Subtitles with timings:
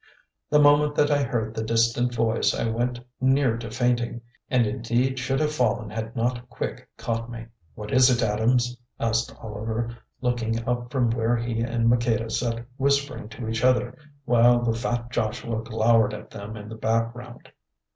[0.49, 5.19] The moment that I heard the distant voice I went near to fainting, and indeed
[5.19, 7.45] should have fallen had not Quick caught me.
[7.75, 13.29] "What is it, Adams?" asked Oliver, looking up from where he and Maqueda sat whispering
[13.29, 13.95] to each other
[14.25, 17.51] while the fat Joshua glowered at them in the background.